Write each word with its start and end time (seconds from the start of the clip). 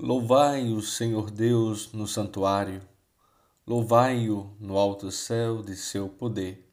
Louvai 0.00 0.70
o 0.72 0.80
Senhor 0.80 1.28
Deus 1.28 1.92
no 1.92 2.06
santuário, 2.06 2.80
louvai-o 3.66 4.48
no 4.60 4.78
alto 4.78 5.10
céu 5.10 5.60
de 5.60 5.74
seu 5.74 6.08
poder. 6.08 6.64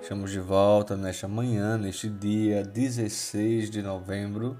Estamos 0.00 0.30
de 0.30 0.38
volta 0.38 0.96
nesta 0.96 1.26
manhã, 1.26 1.76
neste 1.76 2.08
dia 2.08 2.62
16 2.62 3.68
de 3.68 3.82
novembro. 3.82 4.56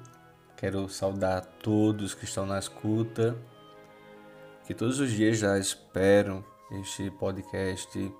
Quero 0.56 0.88
saudar 0.88 1.46
todos 1.62 2.12
que 2.12 2.24
estão 2.24 2.44
na 2.44 2.58
escuta, 2.58 3.36
que 4.66 4.74
todos 4.74 4.98
os 4.98 5.12
dias 5.12 5.38
já 5.38 5.56
esperam 5.60 6.44
este 6.72 7.08
podcast 7.12 8.12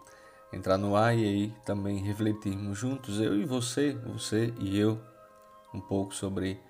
entrar 0.52 0.76
no 0.76 0.94
ar 0.94 1.16
e 1.16 1.24
aí 1.24 1.54
também 1.64 1.98
refletirmos 1.98 2.78
juntos, 2.78 3.18
eu 3.18 3.40
e 3.40 3.44
você, 3.44 3.92
você 4.06 4.52
e 4.60 4.78
eu, 4.78 5.00
um 5.72 5.80
pouco 5.80 6.14
sobre 6.14 6.60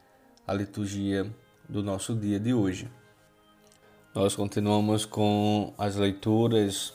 a 0.46 0.54
liturgia 0.54 1.28
do 1.68 1.82
nosso 1.82 2.14
dia 2.14 2.38
de 2.38 2.54
hoje. 2.54 2.90
Nós 4.14 4.36
continuamos 4.36 5.04
com 5.04 5.72
as 5.76 5.96
leituras 5.96 6.92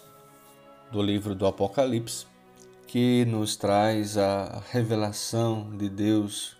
do 0.92 1.02
livro 1.02 1.36
do 1.36 1.46
Apocalipse, 1.46 2.26
que 2.86 3.26
nos 3.26 3.58
traz 3.58 4.18
a 4.18 4.64
revelação 4.72 5.76
de 5.76 5.90
Deus, 5.90 6.56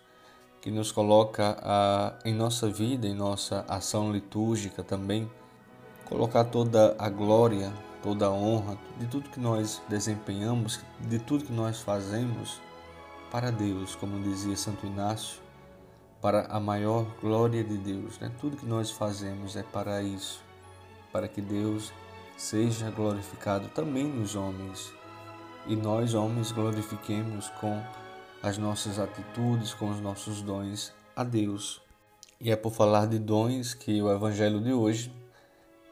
que 0.62 0.70
nos 0.70 0.92
coloca 0.92 1.58
a, 1.62 2.20
em 2.26 2.34
nossa 2.34 2.70
vida, 2.70 3.08
em 3.08 3.14
nossa 3.14 3.64
ação 3.68 4.12
litúrgica 4.12 4.84
também, 4.84 5.30
colocar 6.06 6.44
toda 6.44 6.96
a 7.00 7.08
glória 7.08 7.72
toda 8.02 8.28
a 8.28 8.32
honra 8.32 8.78
de 8.98 9.08
tudo 9.08 9.30
que 9.30 9.40
nós 9.40 9.82
desempenhamos, 9.88 10.80
de 11.02 11.20
tudo 11.20 11.46
que 11.46 11.54
nós 11.54 11.82
fazemos 11.82 12.62
para 13.32 13.52
Deus, 13.52 13.96
como 13.96 14.22
dizia 14.22 14.56
Santo 14.56 14.86
Inácio, 14.86 15.42
para 16.22 16.48
a 16.48 16.60
maior 16.60 17.06
glória 17.22 17.64
de 17.64 17.78
Deus. 17.78 18.20
Né? 18.20 18.32
Tudo 18.40 18.58
que 18.58 18.66
nós 18.66 18.92
fazemos 18.92 19.56
é 19.56 19.64
para 19.64 20.02
isso, 20.02 20.42
para 21.12 21.28
que 21.28 21.42
Deus 21.42 21.92
seja 22.38 22.92
glorificado 22.92 23.68
também 23.70 24.06
nos 24.06 24.36
homens 24.36 24.94
e 25.68 25.76
nós, 25.76 26.14
homens, 26.14 26.52
glorifiquemos 26.54 27.50
com 27.60 27.84
as 28.42 28.58
nossas 28.58 29.00
atitudes, 29.00 29.74
com 29.74 29.90
os 29.90 30.00
nossos 30.00 30.42
dons 30.42 30.94
a 31.14 31.26
Deus. 31.26 31.82
E 32.40 32.50
é 32.50 32.56
por 32.56 32.72
falar 32.72 33.06
de 33.06 33.20
dons 33.20 33.74
que 33.74 34.02
o 34.02 34.10
Evangelho 34.10 34.62
de 34.62 34.72
hoje 34.72 35.12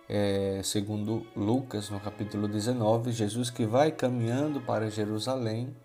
é, 0.08 0.62
segundo 0.64 1.26
Lucas, 1.36 1.90
no 1.90 2.00
capítulo 2.00 2.48
19, 2.48 3.12
Jesus 3.12 3.50
que 3.50 3.66
vai 3.66 3.92
caminhando 3.92 4.62
para 4.62 4.90
Jerusalém 4.90 5.76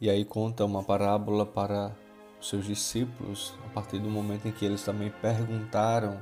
e 0.00 0.08
aí 0.08 0.24
conta 0.24 0.64
uma 0.64 0.82
parábola 0.82 1.44
para 1.46 1.94
os 2.40 2.48
seus 2.48 2.66
discípulos, 2.66 3.54
a 3.66 3.68
partir 3.70 3.98
do 3.98 4.10
momento 4.10 4.46
em 4.46 4.52
que 4.52 4.64
eles 4.64 4.82
também 4.82 5.10
perguntaram 5.10 6.20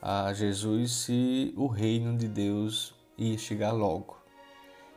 a 0.00 0.32
Jesus 0.32 0.92
se 0.92 1.52
o 1.56 1.66
reino 1.66 2.16
de 2.16 2.28
Deus 2.28 2.94
ia 3.18 3.36
chegar 3.36 3.72
logo. 3.72 4.16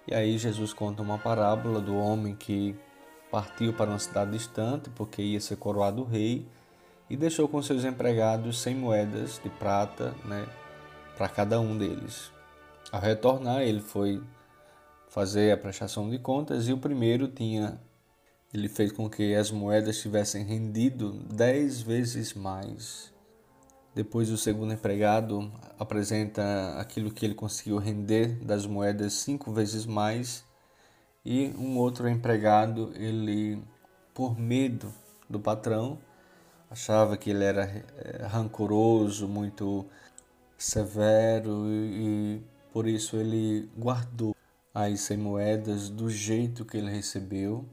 E 0.08 0.14
aí 0.14 0.38
Jesus 0.38 0.74
conta 0.74 1.02
uma 1.02 1.18
parábola 1.18 1.80
do 1.80 1.96
homem 1.96 2.36
que 2.36 2.76
partiu 3.32 3.74
para 3.74 3.90
uma 3.90 4.00
cidade 4.00 4.32
distante 4.32 4.90
porque 4.92 5.22
ia 5.22 5.40
ser 5.40 5.56
coroado 5.56 6.04
rei 6.04 6.48
e 7.10 7.16
deixou 7.18 7.48
com 7.48 7.62
seus 7.62 7.84
empregados 7.84 8.62
cem 8.62 8.76
moedas 8.76 9.40
de 9.44 9.50
prata, 9.50 10.14
né, 10.26 10.48
para 11.20 11.28
cada 11.28 11.60
um 11.60 11.78
deles. 11.78 12.32
Ao 12.94 13.02
retornar, 13.02 13.62
ele 13.62 13.82
foi 13.82 14.24
fazer 15.10 15.52
a 15.52 15.58
prestação 15.58 16.10
de 16.10 16.18
contas 16.18 16.70
e 16.70 16.72
o 16.72 16.78
primeiro 16.78 17.28
tinha 17.28 17.78
ele 18.54 18.70
fez 18.70 18.94
com 18.94 19.10
que 19.10 19.36
as 19.36 19.52
moedas 19.52 20.00
tivessem 20.00 20.46
rendido 20.46 21.12
dez 21.30 21.82
vezes 21.82 22.34
mais. 22.34 23.14
Depois 23.94 24.32
o 24.32 24.38
segundo 24.38 24.74
empregado 24.74 25.52
apresenta 25.78 26.78
aquilo 26.80 27.12
que 27.12 27.26
ele 27.26 27.36
conseguiu 27.36 27.78
render 27.80 28.40
das 28.42 28.66
moedas 28.66 29.12
cinco 29.12 29.52
vezes 29.52 29.86
mais 29.86 30.46
e 31.26 31.54
um 31.60 31.78
outro 31.78 32.08
empregado 32.08 32.94
ele 32.96 33.62
por 34.14 34.40
medo 34.40 34.92
do 35.30 35.38
patrão 35.38 36.00
achava 36.70 37.18
que 37.18 37.30
ele 37.30 37.44
era 37.44 37.64
eh, 37.66 38.26
rancoroso, 38.26 39.28
muito 39.28 39.86
severo 40.60 41.66
e, 41.68 42.38
e 42.38 42.44
por 42.72 42.88
isso 42.88 43.16
ele 43.16 43.70
guardou 43.78 44.36
as 44.74 45.00
100 45.02 45.18
moedas 45.18 45.90
do 45.90 46.10
jeito 46.10 46.66
que 46.66 46.78
ele 46.78 46.92
recebeu. 46.92 47.66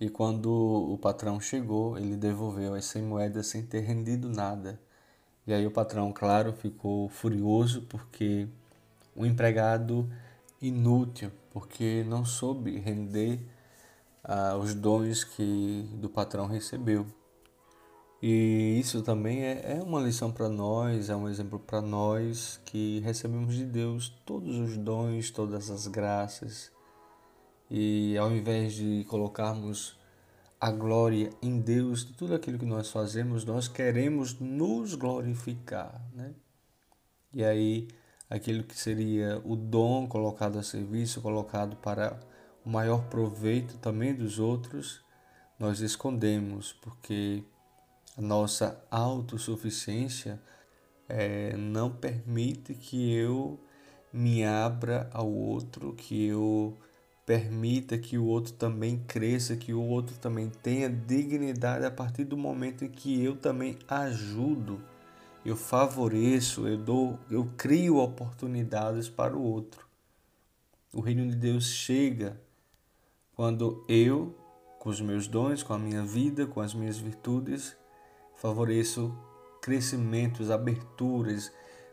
E 0.00 0.08
quando 0.08 0.50
o 0.50 0.98
patrão 0.98 1.40
chegou, 1.40 1.96
ele 1.96 2.16
devolveu 2.16 2.74
as 2.74 2.86
100 2.86 3.02
moedas 3.02 3.46
sem 3.46 3.62
ter 3.62 3.80
rendido 3.80 4.28
nada. 4.28 4.80
E 5.46 5.52
aí 5.52 5.66
o 5.66 5.70
patrão, 5.70 6.12
claro, 6.12 6.52
ficou 6.52 7.08
furioso 7.08 7.82
porque 7.82 8.48
o 9.14 9.26
empregado 9.26 10.08
inútil, 10.60 11.30
porque 11.50 12.04
não 12.04 12.24
soube 12.24 12.78
render 12.78 13.40
ah, 14.24 14.56
os 14.56 14.74
dons 14.74 15.24
que 15.24 15.88
do 15.94 16.08
patrão 16.08 16.46
recebeu. 16.46 17.06
E 18.22 18.78
isso 18.78 19.02
também 19.02 19.42
é, 19.42 19.78
é 19.78 19.82
uma 19.82 20.00
lição 20.00 20.30
para 20.30 20.48
nós, 20.48 21.10
é 21.10 21.16
um 21.16 21.28
exemplo 21.28 21.58
para 21.58 21.82
nós 21.82 22.60
que 22.64 23.00
recebemos 23.00 23.56
de 23.56 23.64
Deus 23.64 24.10
todos 24.24 24.56
os 24.58 24.76
dons, 24.76 25.32
todas 25.32 25.68
as 25.68 25.88
graças. 25.88 26.70
E 27.68 28.16
ao 28.16 28.30
invés 28.30 28.74
de 28.74 29.04
colocarmos 29.08 29.98
a 30.60 30.70
glória 30.70 31.30
em 31.42 31.58
Deus 31.58 32.06
de 32.06 32.12
tudo 32.12 32.36
aquilo 32.36 32.60
que 32.60 32.64
nós 32.64 32.92
fazemos, 32.92 33.44
nós 33.44 33.66
queremos 33.66 34.38
nos 34.38 34.94
glorificar, 34.94 36.00
né? 36.14 36.32
E 37.34 37.42
aí, 37.42 37.88
aquilo 38.30 38.62
que 38.62 38.78
seria 38.78 39.42
o 39.44 39.56
dom 39.56 40.06
colocado 40.06 40.60
a 40.60 40.62
serviço, 40.62 41.20
colocado 41.20 41.74
para 41.76 42.20
o 42.64 42.70
maior 42.70 43.02
proveito 43.08 43.78
também 43.78 44.14
dos 44.14 44.38
outros, 44.38 45.00
nós 45.58 45.80
escondemos, 45.80 46.72
porque 46.74 47.42
a 48.16 48.20
nossa 48.20 48.84
autossuficiência 48.90 50.40
é, 51.08 51.56
não 51.56 51.90
permite 51.90 52.74
que 52.74 53.14
eu 53.14 53.58
me 54.12 54.44
abra 54.44 55.08
ao 55.12 55.30
outro, 55.30 55.94
que 55.94 56.26
eu 56.26 56.76
permita 57.24 57.96
que 57.96 58.18
o 58.18 58.26
outro 58.26 58.52
também 58.52 58.98
cresça, 59.06 59.56
que 59.56 59.72
o 59.72 59.82
outro 59.82 60.16
também 60.18 60.50
tenha 60.50 60.90
dignidade 60.90 61.84
a 61.84 61.90
partir 61.90 62.24
do 62.24 62.36
momento 62.36 62.84
em 62.84 62.90
que 62.90 63.22
eu 63.22 63.36
também 63.36 63.78
ajudo, 63.88 64.82
eu 65.44 65.56
favoreço, 65.56 66.68
eu 66.68 66.76
dou, 66.76 67.18
eu 67.30 67.50
crio 67.56 67.96
oportunidades 67.96 69.08
para 69.08 69.36
o 69.36 69.42
outro. 69.42 69.86
O 70.92 71.00
reino 71.00 71.26
de 71.26 71.36
Deus 71.36 71.64
chega 71.64 72.38
quando 73.34 73.82
eu, 73.88 74.36
com 74.78 74.90
os 74.90 75.00
meus 75.00 75.26
dons, 75.26 75.62
com 75.62 75.72
a 75.72 75.78
minha 75.78 76.04
vida, 76.04 76.46
com 76.46 76.60
as 76.60 76.74
minhas 76.74 76.98
virtudes, 76.98 77.76
favoreço 78.42 79.16
crescimentos, 79.60 80.50
aberturas, 80.50 81.52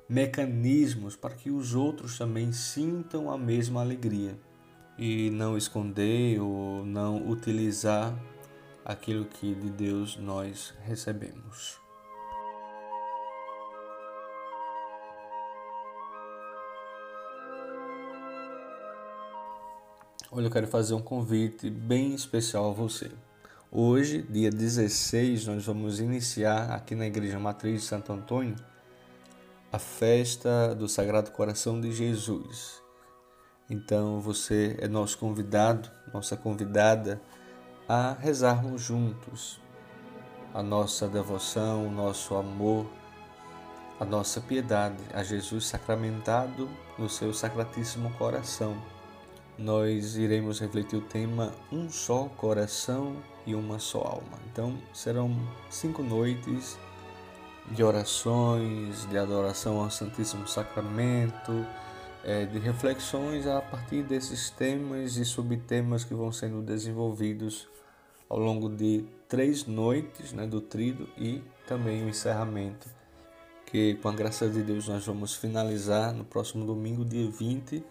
mecanismos 0.10 1.16
para 1.16 1.36
que 1.36 1.52
os 1.52 1.76
outros 1.76 2.18
também 2.18 2.52
sintam 2.52 3.30
a 3.30 3.38
mesma 3.38 3.82
alegria 3.82 4.36
e 4.98 5.30
não 5.30 5.56
esconder 5.56 6.42
ou 6.42 6.84
não 6.84 7.30
utilizar 7.30 8.18
aquilo 8.84 9.26
que 9.26 9.54
de 9.54 9.70
Deus 9.70 10.18
nós 10.18 10.74
recebemos. 10.82 11.80
Olha, 20.32 20.48
eu 20.48 20.52
quero 20.52 20.68
fazer 20.68 20.96
um 20.96 21.02
convite 21.02 21.70
bem 21.70 22.16
especial 22.16 22.72
a 22.72 22.74
você. 22.74 23.12
Hoje, 23.72 24.24
dia 24.24 24.50
16, 24.50 25.46
nós 25.46 25.64
vamos 25.68 26.00
iniciar 26.00 26.72
aqui 26.72 26.96
na 26.96 27.06
Igreja 27.06 27.38
Matriz 27.38 27.82
de 27.82 27.88
Santo 27.88 28.12
Antônio 28.12 28.56
a 29.72 29.78
festa 29.78 30.74
do 30.74 30.90
Sagrado 30.90 31.30
Coração 31.30 31.80
de 31.80 31.92
Jesus. 31.92 32.82
Então 33.70 34.20
você 34.20 34.76
é 34.80 34.88
nosso 34.88 35.20
convidado, 35.20 35.88
nossa 36.12 36.36
convidada 36.36 37.22
a 37.88 38.14
rezarmos 38.14 38.82
juntos 38.82 39.62
a 40.52 40.64
nossa 40.64 41.08
devoção, 41.08 41.86
o 41.86 41.92
nosso 41.92 42.34
amor, 42.34 42.88
a 44.00 44.04
nossa 44.04 44.42
piedade 44.42 45.04
a 45.14 45.22
Jesus 45.22 45.68
sacramentado 45.68 46.68
no 46.98 47.08
seu 47.08 47.32
Sacratíssimo 47.32 48.12
Coração. 48.14 48.99
Nós 49.60 50.16
iremos 50.16 50.58
refletir 50.62 50.98
o 50.98 51.02
tema 51.02 51.54
Um 51.70 51.90
só 51.90 52.30
coração 52.38 53.18
e 53.46 53.54
uma 53.54 53.78
só 53.78 54.00
alma. 54.00 54.40
Então 54.50 54.78
serão 54.94 55.36
cinco 55.70 56.02
noites 56.02 56.80
de 57.70 57.84
orações, 57.84 59.06
de 59.10 59.18
adoração 59.18 59.84
ao 59.84 59.92
Santíssimo 59.92 60.48
Sacramento, 60.48 61.68
é, 62.24 62.46
de 62.46 62.58
reflexões 62.58 63.46
a 63.48 63.62
partir 63.62 64.02
desses 64.02 64.50
temas 64.50 65.18
e 65.18 65.26
subtemas 65.26 66.06
que 66.06 66.14
vão 66.14 66.32
sendo 66.32 66.62
desenvolvidos 66.62 67.68
ao 68.30 68.40
longo 68.40 68.70
de 68.70 69.04
três 69.28 69.66
noites 69.66 70.32
né, 70.32 70.48
do 70.48 70.62
trido 70.62 71.10
e 71.18 71.44
também 71.68 72.06
o 72.06 72.08
encerramento, 72.08 72.88
que 73.66 73.96
com 73.96 74.08
a 74.08 74.14
graça 74.14 74.48
de 74.48 74.64
Deus 74.64 74.88
nós 74.88 75.06
vamos 75.06 75.36
finalizar 75.36 76.14
no 76.14 76.24
próximo 76.24 76.66
domingo, 76.66 77.04
dia 77.04 77.30
20, 77.30 77.84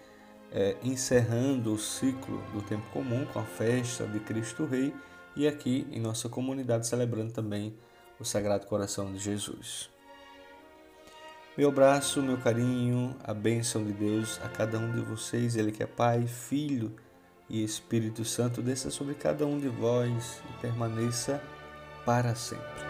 é, 0.53 0.77
encerrando 0.83 1.73
o 1.73 1.79
ciclo 1.79 2.43
do 2.53 2.63
tempo 2.63 2.89
comum 2.91 3.27
com 3.27 3.39
a 3.39 3.45
festa 3.45 4.07
de 4.07 4.21
Cristo 4.21 4.65
Rei 4.65 4.95
e 5.37 5.47
aqui 5.47 5.87
em 5.91 6.01
nossa 6.01 6.29
comunidade 6.29 6.87
celebrando 6.87 7.33
também 7.33 7.75
o 8.19 8.25
Sagrado 8.25 8.67
Coração 8.67 9.13
de 9.13 9.19
Jesus. 9.19 9.91
Meu 11.57 11.71
abraço, 11.71 12.23
meu 12.23 12.39
carinho, 12.39 13.17
a 13.23 13.35
bênção 13.35 13.85
de 13.85 13.93
Deus 13.93 14.41
a 14.45 14.49
cada 14.49 14.79
um 14.79 14.93
de 14.93 15.01
vocês, 15.01 15.57
Ele 15.57 15.73
que 15.73 15.83
é 15.83 15.87
Pai, 15.87 16.27
Filho 16.27 16.95
e 17.49 17.65
Espírito 17.65 18.25
Santo, 18.25 18.63
desça 18.63 18.91
sobre 18.91 19.15
cada 19.15 19.47
um 19.47 19.59
de 19.59 19.69
vós 19.69 20.41
e 20.49 20.61
permaneça 20.61 21.43
para 22.05 22.35
sempre. 22.35 22.88